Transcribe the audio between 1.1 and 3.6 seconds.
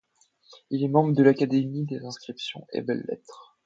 de l'Académie des inscriptions et belles-lettres.